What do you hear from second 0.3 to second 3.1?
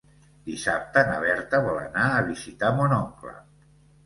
Dissabte na Berta vol anar a visitar mon